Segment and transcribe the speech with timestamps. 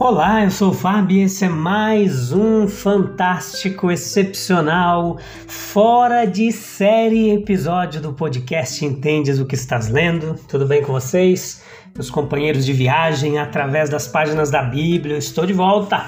[0.00, 7.32] Olá, eu sou o Fábio e esse é mais um fantástico, excepcional, fora de série
[7.32, 10.36] episódio do podcast Entendes o que estás lendo?
[10.46, 11.64] Tudo bem com vocês?
[11.96, 16.00] Meus companheiros de viagem através das páginas da Bíblia, eu estou de volta.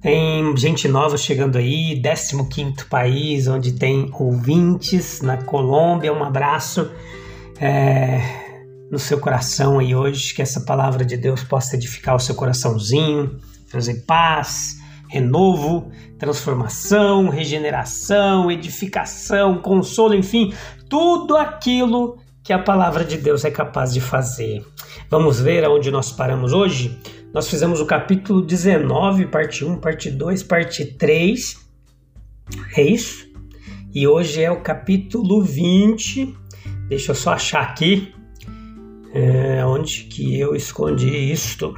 [0.00, 6.90] Tem gente nova chegando aí, 15 país onde tem ouvintes, na Colômbia, um abraço.
[7.60, 8.47] É
[8.90, 13.38] no seu coração aí hoje, que essa palavra de Deus possa edificar o seu coraçãozinho,
[13.70, 20.52] trazer paz, renovo, transformação, regeneração, edificação, consolo, enfim,
[20.88, 24.64] tudo aquilo que a palavra de Deus é capaz de fazer.
[25.10, 26.98] Vamos ver aonde nós paramos hoje?
[27.32, 31.56] Nós fizemos o capítulo 19, parte 1, parte 2, parte 3.
[32.76, 33.28] É isso?
[33.94, 36.34] E hoje é o capítulo 20.
[36.88, 38.14] Deixa eu só achar aqui
[39.12, 41.74] é, onde que eu escondi isto?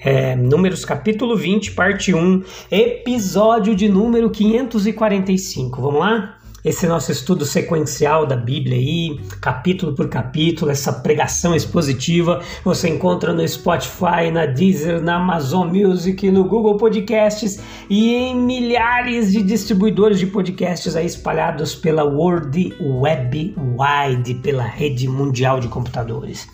[0.00, 5.82] É, números capítulo 20, parte 1, episódio de número 545.
[5.82, 6.37] Vamos lá?
[6.64, 13.32] Esse nosso estudo sequencial da Bíblia aí, capítulo por capítulo, essa pregação expositiva, você encontra
[13.32, 20.18] no Spotify, na Deezer, na Amazon Music, no Google Podcasts e em milhares de distribuidores
[20.18, 26.48] de podcasts aí espalhados pela World Web Wide, pela rede mundial de computadores.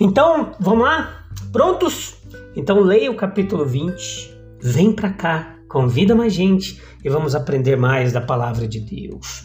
[0.00, 1.26] Então, vamos lá?
[1.52, 2.16] Prontos?
[2.56, 8.12] Então leia o capítulo 20, vem para cá Convida mais gente e vamos aprender mais
[8.12, 9.42] da palavra de Deus.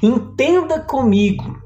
[0.00, 1.60] Entenda comigo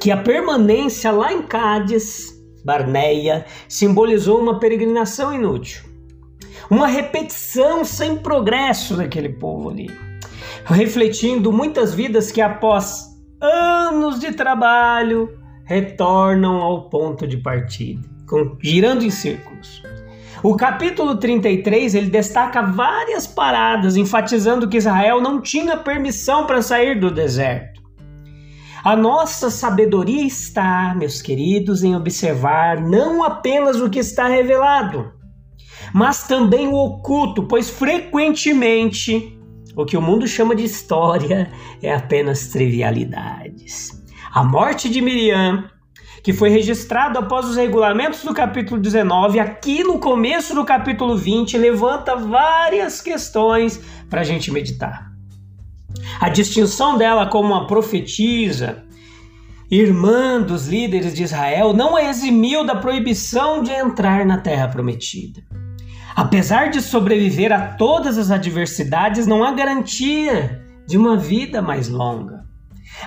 [0.00, 2.32] que a permanência lá em Cádiz,
[2.64, 5.82] Barneia, simbolizou uma peregrinação inútil.
[6.70, 9.90] Uma repetição sem progresso daquele povo ali.
[10.64, 13.08] Refletindo muitas vidas que após
[13.42, 18.08] anos de trabalho retornam ao ponto de partida,
[18.62, 19.82] girando em círculos.
[20.44, 26.98] O capítulo 33 ele destaca várias paradas, enfatizando que Israel não tinha permissão para sair
[26.98, 27.80] do deserto.
[28.82, 35.12] A nossa sabedoria está, meus queridos, em observar não apenas o que está revelado,
[35.94, 39.38] mas também o oculto, pois frequentemente
[39.76, 43.90] o que o mundo chama de história é apenas trivialidades.
[44.34, 45.70] A morte de Miriam
[46.22, 51.58] que foi registrado após os regulamentos do capítulo 19, aqui no começo do capítulo 20,
[51.58, 55.10] levanta várias questões para a gente meditar.
[56.20, 58.84] A distinção dela como uma profetisa,
[59.68, 65.42] irmã dos líderes de Israel, não a eximiu da proibição de entrar na terra prometida.
[66.14, 72.31] Apesar de sobreviver a todas as adversidades, não há garantia de uma vida mais longa.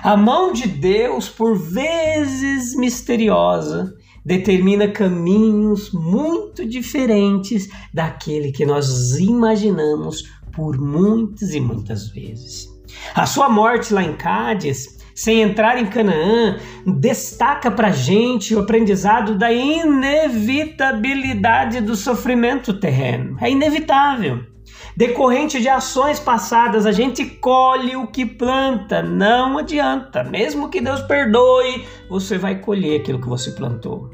[0.02, 10.24] A mão de Deus, por vezes misteriosa, determina caminhos muito diferentes daquele que nós imaginamos
[10.52, 12.68] por muitas e muitas vezes.
[13.14, 19.38] A sua morte lá em Cádiz, sem entrar em Canaã, destaca para gente o aprendizado
[19.38, 23.36] da inevitabilidade do sofrimento terreno.
[23.40, 24.55] É inevitável.
[24.96, 30.24] Decorrente de ações passadas, a gente colhe o que planta, não adianta.
[30.24, 34.10] Mesmo que Deus perdoe, você vai colher aquilo que você plantou.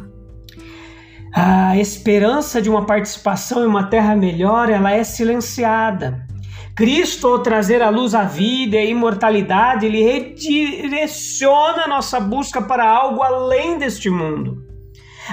[1.33, 6.27] A esperança de uma participação em uma terra melhor, ela é silenciada.
[6.75, 12.91] Cristo, ao trazer à luz a vida e a imortalidade, ele redireciona nossa busca para
[12.91, 14.72] algo além deste mundo.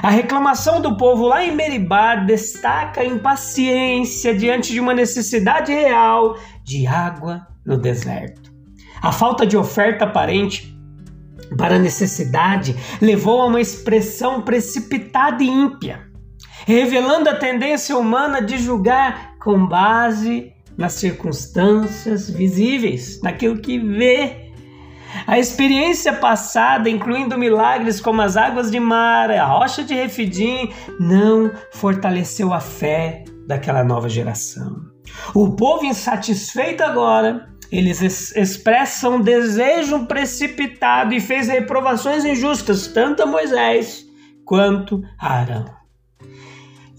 [0.01, 6.37] A reclamação do povo lá em Meribá destaca a impaciência diante de uma necessidade real
[6.63, 8.53] de água no deserto.
[9.01, 10.77] A falta de oferta aparente
[11.57, 16.07] para a necessidade levou a uma expressão precipitada e ímpia,
[16.65, 24.48] revelando a tendência humana de julgar com base nas circunstâncias visíveis, naquilo que vê
[25.25, 31.51] a experiência passada, incluindo milagres como as águas de mar, a rocha de Refidim, não
[31.71, 34.75] fortaleceu a fé daquela nova geração.
[35.33, 43.25] O povo insatisfeito agora eles es expressam desejo precipitado e fez reprovações injustas tanto a
[43.25, 44.05] Moisés
[44.43, 45.65] quanto a Arão.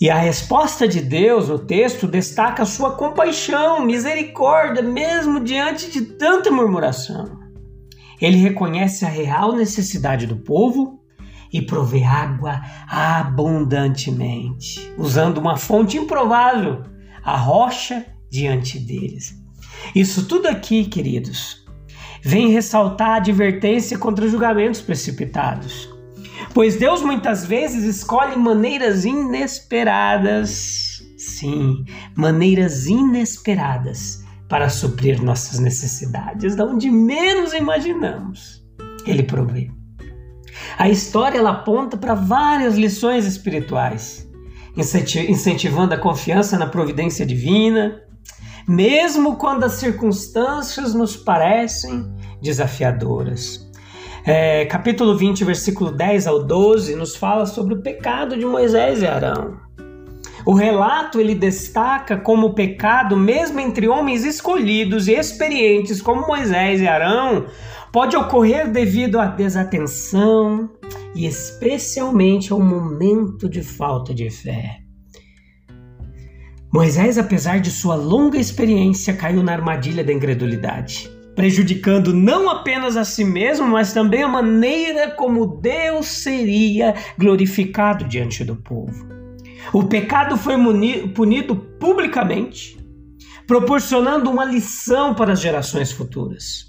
[0.01, 6.51] E a resposta de Deus no texto destaca sua compaixão, misericórdia, mesmo diante de tanta
[6.51, 7.40] murmuração.
[8.21, 11.01] Ele reconhece a real necessidade do povo
[11.53, 16.85] e provê água abundantemente, usando uma fonte improvável,
[17.25, 19.35] a rocha diante deles.
[19.95, 21.65] Isso tudo aqui, queridos,
[22.23, 25.89] vem ressaltar a advertência contra julgamentos precipitados.
[26.55, 31.85] Pois Deus muitas vezes escolhe maneiras inesperadas, sim,
[32.15, 34.20] maneiras inesperadas
[34.51, 38.63] para suprir nossas necessidades, de onde menos imaginamos.
[39.07, 39.71] Ele provê.
[40.77, 44.29] A história ela aponta para várias lições espirituais,
[44.77, 48.03] incentivando a confiança na providência divina,
[48.67, 52.13] mesmo quando as circunstâncias nos parecem
[52.43, 53.71] desafiadoras.
[54.27, 59.07] É, capítulo 20, versículo 10 ao 12, nos fala sobre o pecado de Moisés e
[59.07, 59.70] Arão.
[60.45, 66.81] O relato ele destaca como o pecado, mesmo entre homens escolhidos e experientes como Moisés
[66.81, 67.47] e Arão,
[67.93, 70.71] pode ocorrer devido à desatenção
[71.15, 74.79] e especialmente ao momento de falta de fé.
[76.73, 83.05] Moisés, apesar de sua longa experiência, caiu na armadilha da incredulidade, prejudicando não apenas a
[83.05, 89.20] si mesmo, mas também a maneira como Deus seria glorificado diante do povo.
[89.73, 90.55] O pecado foi
[91.15, 92.79] punido publicamente,
[93.47, 96.69] proporcionando uma lição para as gerações futuras.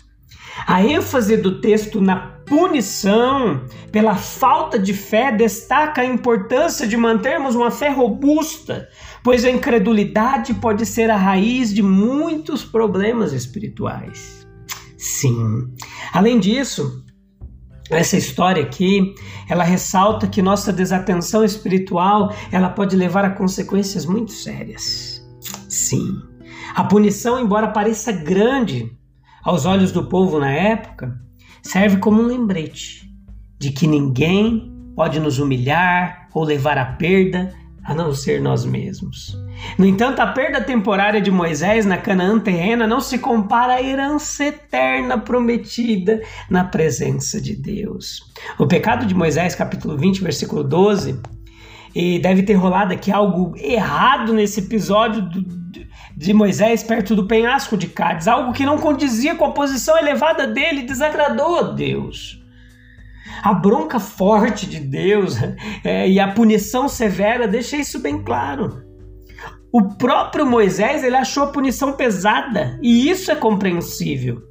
[0.68, 7.56] A ênfase do texto na punição pela falta de fé destaca a importância de mantermos
[7.56, 8.90] uma fé robusta,
[9.24, 14.46] pois a incredulidade pode ser a raiz de muitos problemas espirituais.
[14.98, 15.74] Sim.
[16.14, 17.04] Além disso,
[17.92, 19.14] essa história aqui,
[19.50, 25.22] ela ressalta que nossa desatenção espiritual, ela pode levar a consequências muito sérias.
[25.68, 26.22] Sim.
[26.74, 28.92] A punição, embora pareça grande
[29.44, 31.20] aos olhos do povo na época,
[31.62, 33.12] serve como um lembrete
[33.60, 39.38] de que ninguém pode nos humilhar ou levar à perda a não ser nós mesmos.
[39.78, 44.46] No entanto, a perda temporária de Moisés na Canaã terrena não se compara à herança
[44.46, 48.22] eterna prometida na presença de Deus.
[48.58, 51.20] O pecado de Moisés, capítulo 20, versículo 12,
[51.94, 55.30] e deve ter rolado aqui algo errado nesse episódio
[56.16, 60.46] de Moisés perto do penhasco de Cádiz, algo que não condizia com a posição elevada
[60.48, 62.41] dele, desagradou a Deus.
[63.44, 65.36] A bronca forte de Deus
[65.84, 68.84] é, e a punição severa deixa isso bem claro.
[69.74, 74.42] O próprio Moisés ele achou a punição pesada e isso é compreensível.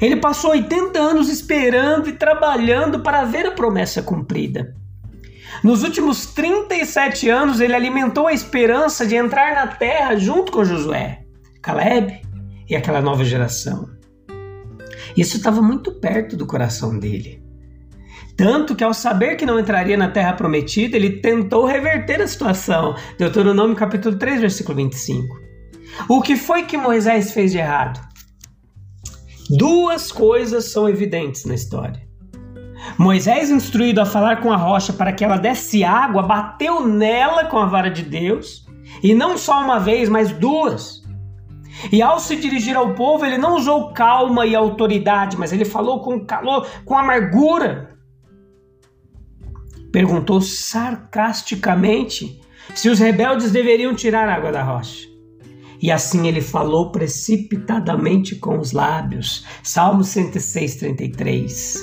[0.00, 4.74] Ele passou 80 anos esperando e trabalhando para ver a promessa cumprida.
[5.62, 11.22] Nos últimos 37 anos, ele alimentou a esperança de entrar na terra junto com Josué,
[11.62, 12.20] Caleb
[12.68, 13.88] e aquela nova geração.
[15.16, 17.42] Isso estava muito perto do coração dele.
[18.36, 22.94] Tanto que, ao saber que não entraria na terra prometida, ele tentou reverter a situação.
[23.18, 25.34] Deuteronômio capítulo 3, versículo 25.
[26.08, 27.98] O que foi que Moisés fez de errado?
[29.48, 32.06] Duas coisas são evidentes na história.
[32.98, 37.58] Moisés, instruído a falar com a rocha para que ela desse água, bateu nela com
[37.58, 38.66] a vara de Deus,
[39.02, 41.02] e não só uma vez, mas duas.
[41.92, 46.00] E ao se dirigir ao povo, ele não usou calma e autoridade, mas ele falou
[46.00, 47.95] com calor, com amargura.
[49.96, 52.38] Perguntou sarcasticamente
[52.74, 55.08] se os rebeldes deveriam tirar água da rocha.
[55.80, 59.46] E assim ele falou precipitadamente com os lábios.
[59.62, 61.78] Salmo 106, 33.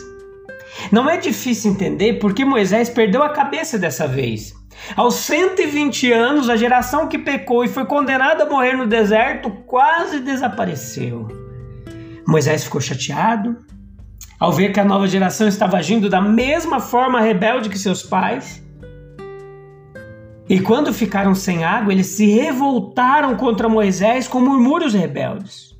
[0.91, 4.53] Não é difícil entender porque Moisés perdeu a cabeça dessa vez.
[4.95, 10.19] Aos 120 anos, a geração que pecou e foi condenada a morrer no deserto quase
[10.19, 11.27] desapareceu.
[12.27, 13.57] Moisés ficou chateado
[14.43, 18.61] ao ver que a nova geração estava agindo da mesma forma rebelde que seus pais.
[20.49, 25.73] E quando ficaram sem água, eles se revoltaram contra Moisés com murmúrios rebeldes.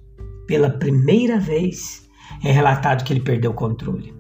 [0.48, 2.08] Pela primeira vez
[2.41, 4.15] é relatado que ele perdeu o controle.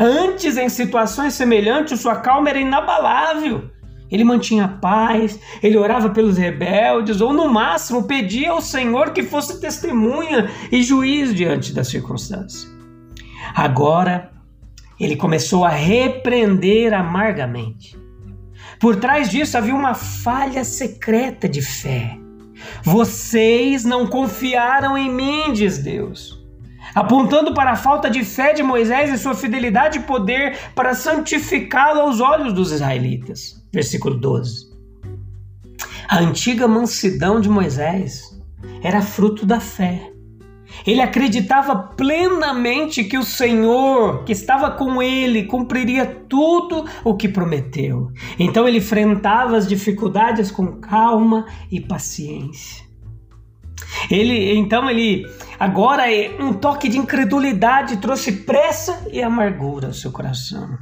[0.00, 3.64] Antes, em situações semelhantes, sua calma era inabalável.
[4.10, 9.60] Ele mantinha paz, ele orava pelos rebeldes, ou no máximo pedia ao Senhor que fosse
[9.60, 12.73] testemunha e juiz diante da circunstância.
[13.54, 14.30] Agora,
[14.98, 17.98] ele começou a repreender amargamente.
[18.78, 22.18] Por trás disso havia uma falha secreta de fé.
[22.82, 26.42] Vocês não confiaram em mim, diz Deus.
[26.94, 32.00] apontando para a falta de fé de Moisés e sua fidelidade e poder para santificá-lo
[32.00, 33.60] aos olhos dos israelitas.
[33.72, 34.72] Versículo 12.
[36.06, 38.38] A antiga mansidão de Moisés
[38.82, 40.13] era fruto da fé.
[40.86, 48.10] Ele acreditava plenamente que o Senhor, que estava com ele, cumpriria tudo o que prometeu.
[48.38, 52.84] Então ele enfrentava as dificuldades com calma e paciência.
[54.10, 55.26] Ele, então ele
[55.58, 56.04] agora
[56.38, 60.76] um toque de incredulidade trouxe pressa e amargura ao seu coração.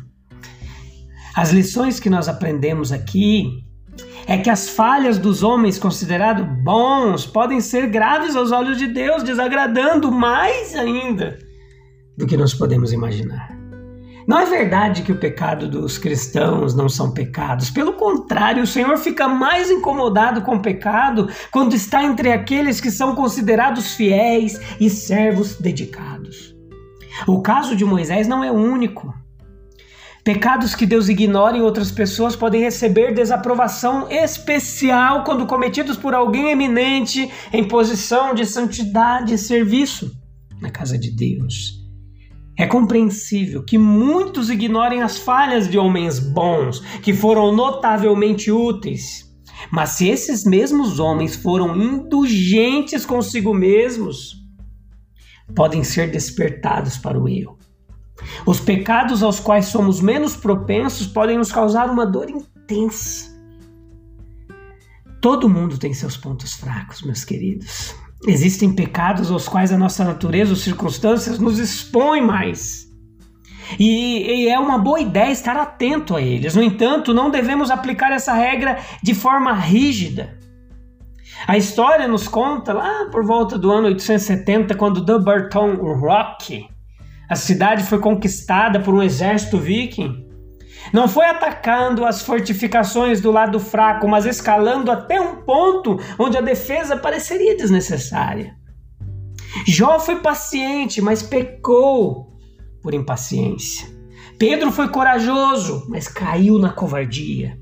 [1.34, 3.64] As lições que nós aprendemos aqui
[4.32, 9.22] é que as falhas dos homens considerados bons podem ser graves aos olhos de Deus,
[9.22, 11.38] desagradando mais ainda
[12.16, 13.54] do que nós podemos imaginar.
[14.26, 17.68] Não é verdade que o pecado dos cristãos não são pecados.
[17.68, 22.90] Pelo contrário, o Senhor fica mais incomodado com o pecado quando está entre aqueles que
[22.90, 26.56] são considerados fiéis e servos dedicados.
[27.26, 29.12] O caso de Moisés não é único.
[30.24, 36.50] Pecados que Deus ignora em outras pessoas podem receber desaprovação especial quando cometidos por alguém
[36.50, 40.12] eminente em posição de santidade e serviço
[40.60, 41.82] na casa de Deus.
[42.56, 49.28] É compreensível que muitos ignorem as falhas de homens bons que foram notavelmente úteis.
[49.72, 54.36] Mas se esses mesmos homens foram indulgentes consigo mesmos,
[55.54, 57.58] podem ser despertados para o erro.
[58.46, 63.32] Os pecados aos quais somos menos propensos podem nos causar uma dor intensa.
[65.20, 67.94] Todo mundo tem seus pontos fracos, meus queridos.
[68.26, 72.90] Existem pecados aos quais a nossa natureza ou circunstâncias nos expõem mais.
[73.78, 76.54] E, e, é uma boa ideia estar atento a eles.
[76.54, 80.38] No entanto, não devemos aplicar essa regra de forma rígida.
[81.46, 86.68] A história nos conta lá por volta do ano 870, quando Dumbarton Rock
[87.32, 90.28] a cidade foi conquistada por um exército viking.
[90.92, 96.42] Não foi atacando as fortificações do lado fraco, mas escalando até um ponto onde a
[96.42, 98.54] defesa pareceria desnecessária.
[99.66, 102.36] Jó foi paciente, mas pecou
[102.82, 103.88] por impaciência.
[104.38, 107.58] Pedro foi corajoso, mas caiu na covardia.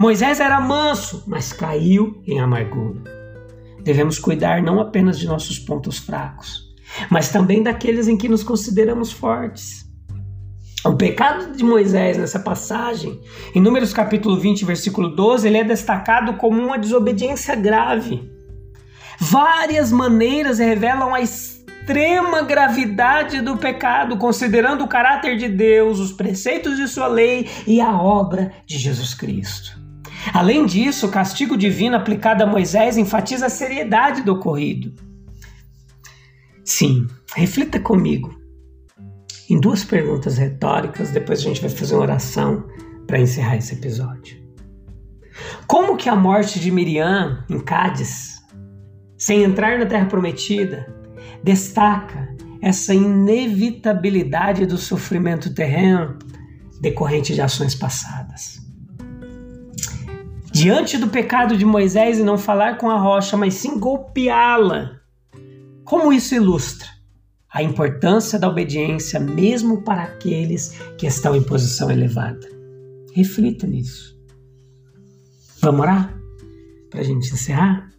[0.00, 3.04] Moisés era manso, mas caiu em amargura.
[3.84, 6.71] Devemos cuidar não apenas de nossos pontos fracos,
[7.10, 9.90] mas também daqueles em que nos consideramos fortes.
[10.84, 13.20] O pecado de Moisés nessa passagem,
[13.54, 18.28] em Números capítulo 20, versículo 12, ele é destacado como uma desobediência grave.
[19.16, 26.76] Várias maneiras revelam a extrema gravidade do pecado, considerando o caráter de Deus, os preceitos
[26.76, 29.80] de sua lei e a obra de Jesus Cristo.
[30.34, 34.92] Além disso, o castigo divino aplicado a Moisés enfatiza a seriedade do ocorrido.
[36.64, 38.42] Sim, reflita comigo
[39.50, 42.64] em duas perguntas retóricas, depois a gente vai fazer uma oração
[43.06, 44.40] para encerrar esse episódio.
[45.66, 48.40] Como que a morte de Miriam em Cádiz,
[49.18, 50.94] sem entrar na Terra Prometida,
[51.42, 56.18] destaca essa inevitabilidade do sofrimento terreno
[56.80, 58.60] decorrente de ações passadas?
[60.50, 65.01] Diante do pecado de Moisés e não falar com a rocha, mas sim golpeá-la,
[65.84, 66.88] como isso ilustra
[67.52, 72.48] a importância da obediência mesmo para aqueles que estão em posição elevada?
[73.14, 74.16] Reflita nisso.
[75.60, 76.18] Vamos orar
[76.90, 77.90] para a gente encerrar?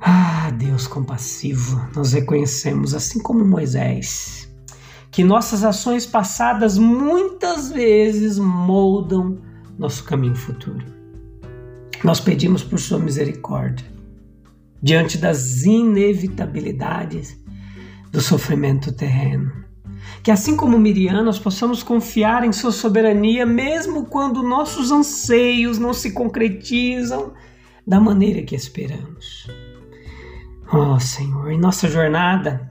[0.00, 4.48] Ah, Deus compassivo, nós reconhecemos, assim como Moisés,
[5.10, 9.38] que nossas ações passadas muitas vezes moldam
[9.76, 10.84] nosso caminho futuro.
[12.04, 13.97] Nós pedimos por Sua misericórdia
[14.82, 17.38] diante das inevitabilidades
[18.10, 19.52] do sofrimento terreno.
[20.22, 25.92] Que assim como Miriam, nós possamos confiar em Sua soberania, mesmo quando nossos anseios não
[25.92, 27.32] se concretizam
[27.86, 29.46] da maneira que esperamos.
[30.72, 32.70] Oh Senhor, em nossa jornada,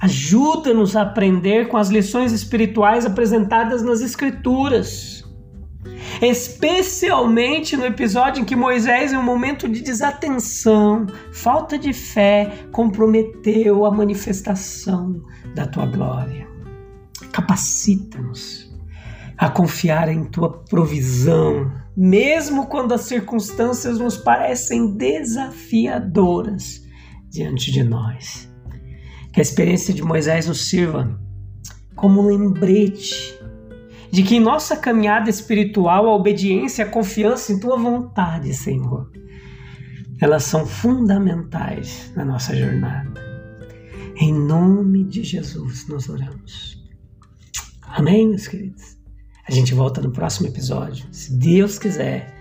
[0.00, 5.15] ajuda-nos a aprender com as lições espirituais apresentadas nas Escrituras
[6.20, 13.84] especialmente no episódio em que Moisés, em um momento de desatenção, falta de fé, comprometeu
[13.84, 15.22] a manifestação
[15.54, 16.46] da tua glória.
[17.32, 18.66] Capacita-nos
[19.36, 26.82] a confiar em tua provisão, mesmo quando as circunstâncias nos parecem desafiadoras
[27.28, 28.50] diante de nós.
[29.32, 31.20] Que a experiência de Moisés nos sirva
[31.94, 33.38] como um lembrete
[34.10, 39.10] de que em nossa caminhada espiritual a obediência e a confiança em tua vontade, Senhor,
[40.20, 43.20] elas são fundamentais na nossa jornada.
[44.16, 46.82] Em nome de Jesus nós oramos.
[47.82, 48.96] Amém, meus queridos?
[49.48, 52.34] A gente volta no próximo episódio, se Deus quiser,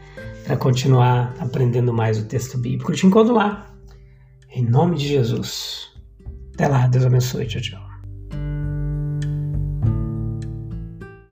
[0.46, 2.92] para continuar aprendendo mais o texto bíblico.
[2.92, 3.72] Eu te encontro lá.
[4.50, 5.92] Em nome de Jesus.
[6.54, 7.46] Até lá, Deus abençoe.
[7.46, 7.85] Tchau, tchau.